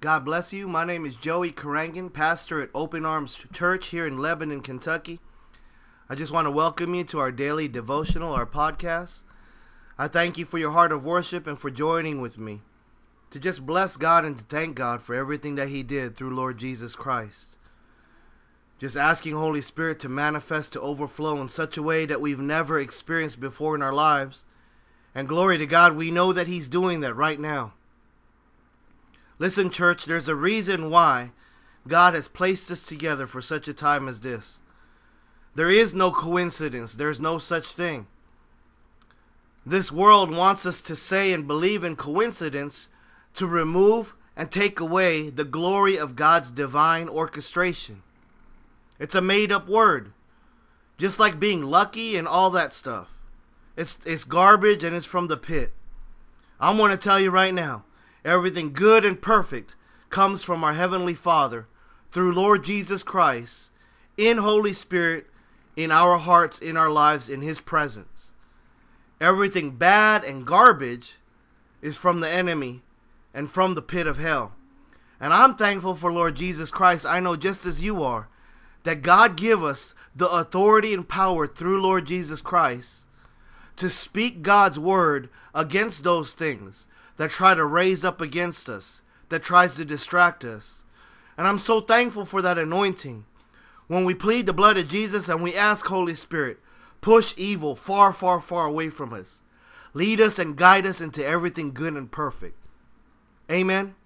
[0.00, 0.66] God bless you.
[0.66, 5.20] My name is Joey Carangan, pastor at Open Arms Church here in Lebanon, Kentucky.
[6.08, 9.24] I just want to welcome you to our daily devotional, our podcast.
[9.98, 12.62] I thank you for your heart of worship and for joining with me
[13.30, 16.56] to just bless God and to thank God for everything that He did through Lord
[16.56, 17.56] Jesus Christ.
[18.78, 22.80] Just asking Holy Spirit to manifest to overflow in such a way that we've never
[22.80, 24.46] experienced before in our lives.
[25.14, 27.74] And glory to God, we know that He's doing that right now.
[29.40, 31.32] Listen, church, there's a reason why
[31.88, 34.58] God has placed us together for such a time as this.
[35.54, 38.06] There is no coincidence, there's no such thing.
[39.64, 42.88] This world wants us to say and believe in coincidence
[43.32, 48.02] to remove and take away the glory of God's divine orchestration.
[48.98, 50.12] It's a made up word.
[50.98, 53.08] Just like being lucky and all that stuff.
[53.74, 55.72] It's it's garbage and it's from the pit.
[56.60, 57.84] I'm going to tell you right now
[58.24, 59.74] Everything good and perfect
[60.10, 61.66] comes from our Heavenly Father
[62.10, 63.70] through Lord Jesus Christ
[64.16, 65.26] in Holy Spirit,
[65.76, 68.32] in our hearts, in our lives, in His presence.
[69.20, 71.14] Everything bad and garbage
[71.80, 72.82] is from the enemy
[73.32, 74.52] and from the pit of hell.
[75.20, 77.06] And I'm thankful for Lord Jesus Christ.
[77.06, 78.28] I know just as you are
[78.84, 83.04] that God give us the authority and power through Lord Jesus Christ
[83.76, 86.86] to speak God's word against those things
[87.20, 90.84] that try to raise up against us, that tries to distract us.
[91.36, 93.26] And I'm so thankful for that anointing.
[93.88, 96.60] When we plead the blood of Jesus and we ask Holy Spirit,
[97.02, 99.42] push evil far, far, far away from us.
[99.92, 102.56] Lead us and guide us into everything good and perfect.
[103.50, 103.96] Amen.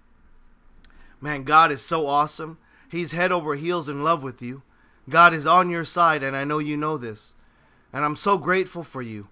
[1.21, 2.57] Man, God is so awesome.
[2.89, 4.61] He's head over heels in love with you.
[5.07, 7.33] God is on your side, and I know you know this.
[7.93, 9.29] And I'm so grateful for you.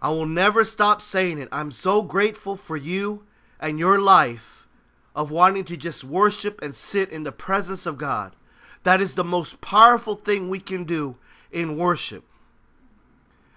[0.00, 1.48] I will never stop saying it.
[1.50, 3.24] I'm so grateful for you
[3.60, 4.68] and your life
[5.14, 8.36] of wanting to just worship and sit in the presence of God.
[8.84, 11.16] That is the most powerful thing we can do
[11.50, 12.24] in worship.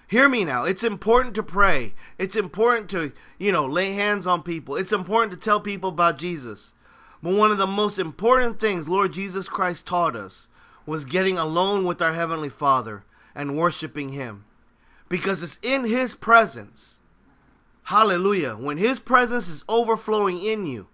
[0.07, 0.66] Hear me now.
[0.66, 1.94] It's important to pray.
[2.18, 4.75] It's important to, you know, lay hands on people.
[4.75, 6.74] It's important to tell people about Jesus.
[7.22, 10.47] But one of the most important things Lord Jesus Christ taught us
[10.85, 13.03] was getting alone with our Heavenly Father
[13.35, 14.44] and worshiping Him
[15.11, 16.99] because it's in His presence.
[17.83, 18.53] Hallelujah.
[18.53, 20.88] When His presence is overflowing in you,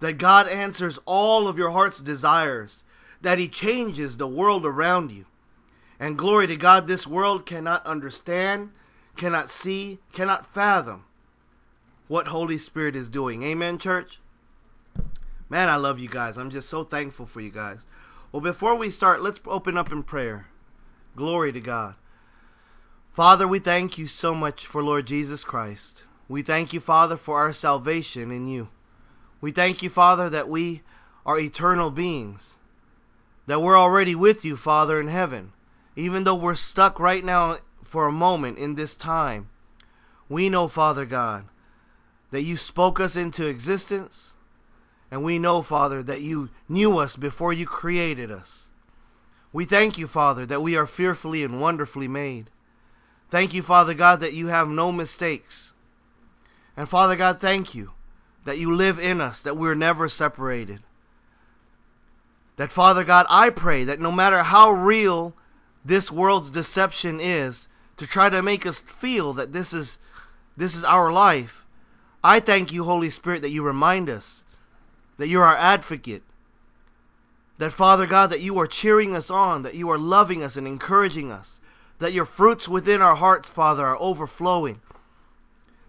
[0.00, 2.84] that God answers all of your heart's desires,
[3.20, 5.26] that He changes the world around you.
[6.00, 8.70] And glory to God, this world cannot understand,
[9.14, 11.04] cannot see, cannot fathom
[12.08, 13.42] what Holy Spirit is doing.
[13.42, 14.20] Amen, church?
[15.50, 16.38] Man, I love you guys.
[16.38, 17.84] I'm just so thankful for you guys.
[18.32, 20.46] Well, before we start, let's open up in prayer.
[21.14, 21.96] Glory to God.
[23.14, 26.02] Father, we thank you so much for Lord Jesus Christ.
[26.28, 28.70] We thank you, Father, for our salvation in you.
[29.40, 30.82] We thank you, Father, that we
[31.24, 32.54] are eternal beings,
[33.46, 35.52] that we're already with you, Father, in heaven.
[35.94, 39.48] Even though we're stuck right now for a moment in this time,
[40.28, 41.44] we know, Father God,
[42.32, 44.34] that you spoke us into existence,
[45.08, 48.70] and we know, Father, that you knew us before you created us.
[49.52, 52.50] We thank you, Father, that we are fearfully and wonderfully made.
[53.34, 55.72] Thank you, Father God, that you have no mistakes.
[56.76, 57.90] And Father God, thank you
[58.44, 60.84] that you live in us, that we're never separated.
[62.58, 65.34] That, Father God, I pray that no matter how real
[65.84, 69.98] this world's deception is to try to make us feel that this is
[70.56, 71.66] this is our life,
[72.22, 74.44] I thank you, Holy Spirit, that you remind us
[75.18, 76.22] that you're our advocate.
[77.58, 80.68] That, Father God, that you are cheering us on, that you are loving us and
[80.68, 81.58] encouraging us
[81.98, 84.80] that your fruits within our hearts, Father, are overflowing.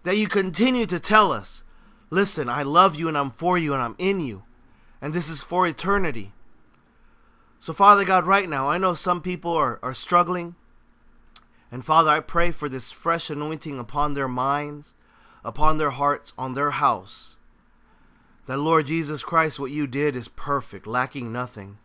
[0.04, 1.64] That you continue to tell us,
[2.10, 4.44] listen, I love you and I'm for you and I'm in you.
[5.00, 6.32] And this is for eternity.
[7.58, 10.54] So, Father God, right now, I know some people are, are struggling.
[11.70, 14.94] And Father, I pray for this fresh anointing upon their minds,
[15.44, 17.36] upon their hearts, on their house.
[18.46, 21.78] That, Lord Jesus Christ, what you did is perfect, lacking nothing.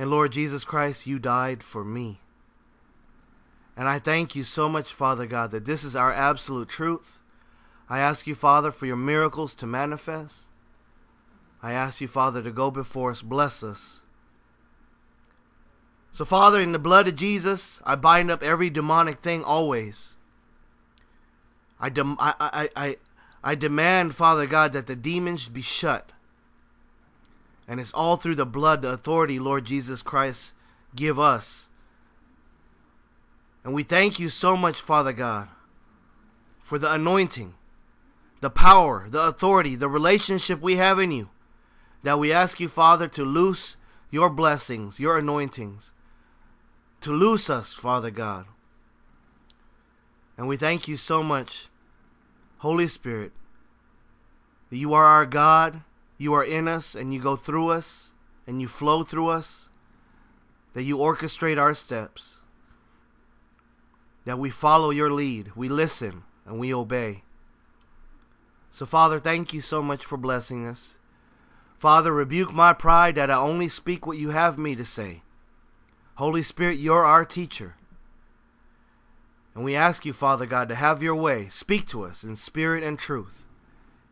[0.00, 2.20] And Lord Jesus Christ, you died for me.
[3.76, 7.18] And I thank you so much, Father God, that this is our absolute truth.
[7.86, 10.44] I ask you, Father, for your miracles to manifest.
[11.62, 14.00] I ask you, Father, to go before us, bless us.
[16.12, 20.16] So, Father, in the blood of Jesus, I bind up every demonic thing always.
[21.78, 22.96] I, dem- I, I, I,
[23.44, 26.12] I demand, Father God, that the demons be shut.
[27.70, 30.54] And it's all through the blood, the authority Lord Jesus Christ
[30.96, 31.68] give us.
[33.62, 35.46] And we thank you so much, Father God,
[36.62, 37.54] for the anointing
[38.40, 41.28] the power, the authority, the relationship we have in you,
[42.02, 43.76] that we ask you, Father, to loose
[44.10, 45.92] your blessings, your anointings,
[47.02, 48.46] to loose us, Father God.
[50.36, 51.68] And we thank you so much,
[52.58, 53.32] Holy Spirit,
[54.70, 55.82] that you are our God,
[56.20, 58.10] you are in us, and you go through us,
[58.46, 59.70] and you flow through us,
[60.74, 62.36] that you orchestrate our steps,
[64.26, 67.22] that we follow your lead, we listen, and we obey.
[68.70, 70.98] So, Father, thank you so much for blessing us.
[71.78, 75.22] Father, rebuke my pride that I only speak what you have me to say.
[76.16, 77.76] Holy Spirit, you're our teacher.
[79.54, 81.48] And we ask you, Father God, to have your way.
[81.48, 83.46] Speak to us in spirit and truth.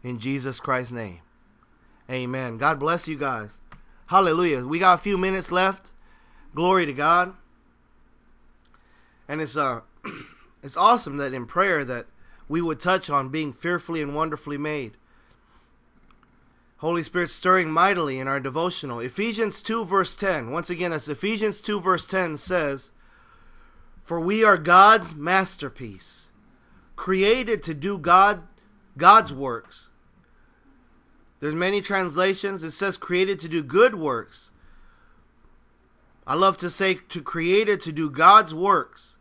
[0.03, 1.21] In Jesus Christ's name.
[2.11, 2.57] Amen.
[2.57, 3.59] God bless you guys.
[4.07, 4.67] Hallelujah.
[4.67, 5.91] We got a few minutes left.
[6.55, 7.35] Glory to God.
[9.29, 9.83] And it's uh
[10.63, 12.07] it's awesome that in prayer that
[12.49, 14.97] we would touch on being fearfully and wonderfully made.
[16.79, 19.01] Holy Spirit stirring mightily in our devotional.
[19.01, 20.51] Ephesians 2, verse 10.
[20.51, 22.93] Once again, as Ephesians 2, verse 10 says,
[24.05, 26.31] For we are God's masterpiece,
[26.95, 28.43] created to do God
[28.97, 29.91] God's works.
[31.41, 32.63] There's many translations.
[32.63, 34.51] It says created to do good works.
[36.27, 39.17] I love to say to created to do God's works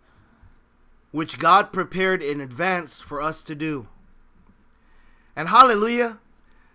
[1.12, 3.88] which God prepared in advance for us to do.
[5.36, 6.20] And hallelujah,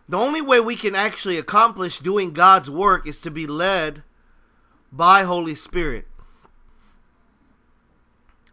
[0.08, 4.02] the only way we can actually accomplish doing God's work is to be led
[4.90, 6.06] by Holy Spirit.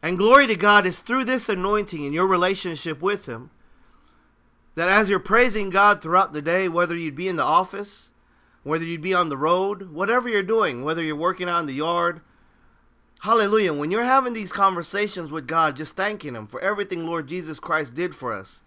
[0.02, 3.52] And glory to God is through this anointing in your relationship with Him
[4.80, 8.12] that as you're praising God throughout the day, whether you'd be in the office,
[8.64, 11.74] whether you'd be on the road, whatever you're doing, whether you're working out in the
[11.74, 12.22] yard,
[13.20, 13.74] Hallelujah.
[13.74, 17.94] When you're having these conversations with God, just thanking Him for everything Lord Jesus Christ
[17.94, 18.64] did for us.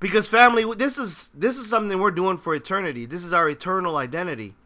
[0.00, 3.06] Because family, this is this is something we're doing for eternity.
[3.06, 4.56] This is our eternal identity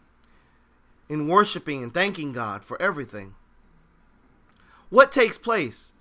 [1.08, 3.34] in worshiping and thanking God for everything.
[4.88, 5.92] What takes place?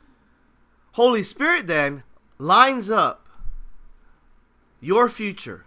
[0.93, 2.03] Holy Spirit then
[2.37, 3.27] lines up
[4.79, 5.65] your future.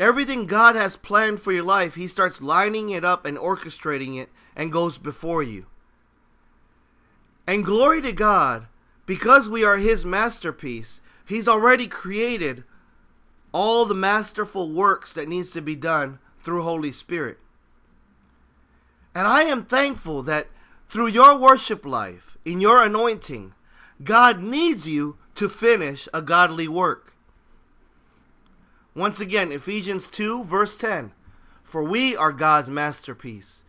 [0.00, 4.30] Everything God has planned for your life, He starts lining it up and orchestrating it
[4.56, 5.66] and goes before you.
[7.46, 8.66] And glory to God,
[9.06, 12.64] because we are His masterpiece, He's already created
[13.52, 17.38] all the masterful works that needs to be done through Holy Spirit.
[19.14, 20.48] And I am thankful that
[20.88, 23.54] through your worship life, in your anointing,
[24.02, 27.11] God needs you to finish a godly work.
[28.94, 31.12] Once again, Ephesians 2, verse 10
[31.64, 33.62] For we are God's masterpiece,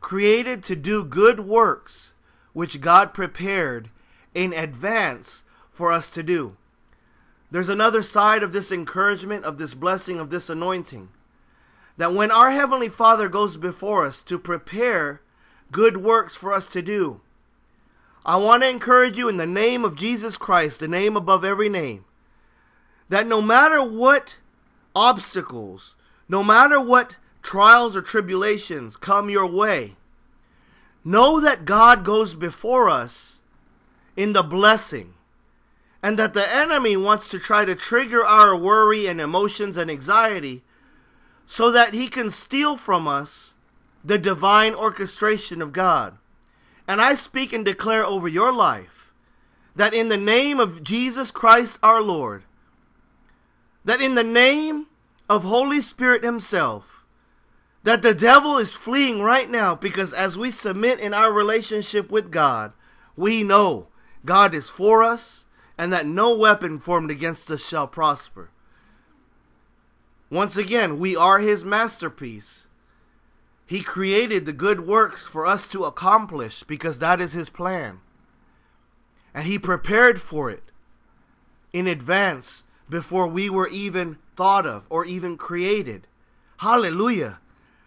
[0.00, 2.12] created to do good works
[2.52, 3.90] which God prepared
[4.34, 6.56] in advance for us to do.
[7.50, 11.08] There's another side of this encouragement, of this blessing, of this anointing.
[11.96, 15.22] That when our Heavenly Father goes before us to prepare
[15.72, 17.20] good works for us to do,
[18.26, 21.68] I want to encourage you in the name of Jesus Christ, the name above every
[21.68, 22.04] name,
[23.08, 24.36] that no matter what
[24.96, 25.94] obstacles,
[26.28, 29.94] no matter what trials or tribulations come your way,
[31.08, 33.38] Know that God goes before us
[34.16, 35.14] in the blessing,
[36.02, 40.64] and that the enemy wants to try to trigger our worry and emotions and anxiety
[41.46, 43.54] so that he can steal from us
[44.04, 46.18] the divine orchestration of God.
[46.88, 49.12] And I speak and declare over your life
[49.76, 52.42] that in the name of Jesus Christ our Lord,
[53.86, 54.86] that in the name
[55.28, 57.04] of Holy Spirit Himself,
[57.84, 62.32] that the devil is fleeing right now because as we submit in our relationship with
[62.32, 62.72] God,
[63.16, 63.86] we know
[64.24, 65.46] God is for us
[65.78, 68.50] and that no weapon formed against us shall prosper.
[70.30, 72.66] Once again, we are his masterpiece.
[73.66, 78.00] He created the good works for us to accomplish because that is his plan.
[79.32, 80.64] And he prepared for it
[81.72, 86.06] in advance before we were even thought of or even created.
[86.58, 87.40] Hallelujah.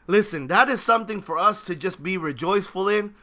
[0.07, 3.13] Listen, that is something for us to just be rejoiceful in,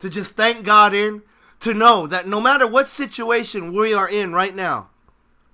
[0.00, 1.22] to just thank God in,
[1.60, 4.88] to know that no matter what situation we are in right now,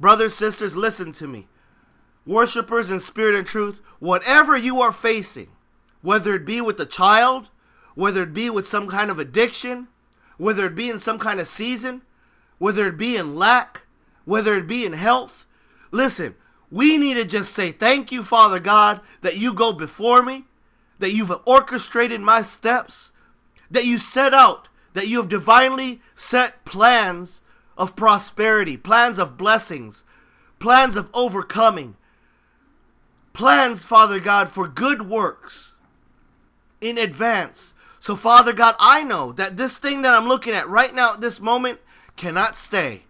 [0.01, 1.47] brothers, sisters, listen to me.
[2.27, 5.49] Worshippers in spirit and truth, whatever you are facing,
[6.03, 7.49] whether it be with a child,
[7.95, 9.89] whether it be with some kind of addiction,
[10.39, 12.03] whether it be in some kind of season,
[12.59, 13.83] whether it be in lack,
[14.25, 15.47] whether it be in health,
[15.91, 16.35] listen,
[16.71, 20.45] we need to just say, Thank you, Father God, that you go before me
[21.01, 23.11] that you've orchestrated my steps,
[23.71, 27.43] that you set out, that you have divinely set plans
[27.77, 30.05] of prosperity, plans of blessings,
[30.59, 31.97] plans of overcoming,
[33.33, 35.75] plans, Father God, for good works
[36.81, 37.73] in advance.
[37.99, 41.21] So, Father God, I know that this thing that I'm looking at right now at
[41.21, 41.81] this moment
[42.17, 43.03] cannot stay.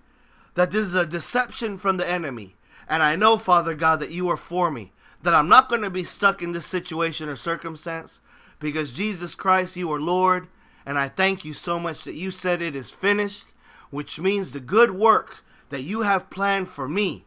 [0.55, 2.55] That this is a deception from the enemy.
[2.91, 4.93] And I know, Father God, that you are for me.
[5.23, 8.19] That I'm not going to be stuck in this situation or circumstance.
[8.59, 10.49] Because Jesus Christ, you are Lord.
[10.85, 13.47] And I thank you so much that you said it is finished.
[13.91, 17.27] Which means the good work that you have planned for me.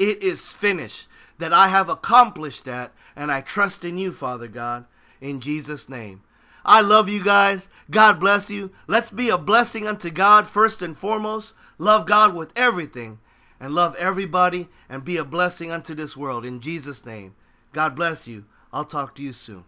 [0.00, 1.06] It is finished.
[1.38, 2.92] That I have accomplished that.
[3.14, 4.84] And I trust in you, Father God.
[5.20, 6.22] In Jesus' name.
[6.64, 7.68] I love you guys.
[7.88, 8.72] God bless you.
[8.88, 11.54] Let's be a blessing unto God first and foremost.
[11.78, 13.20] Love God with everything
[13.60, 16.44] and love everybody and be a blessing unto this world.
[16.44, 17.34] In Jesus' name.
[17.72, 18.44] God bless you.
[18.72, 19.64] I'll talk to you soon.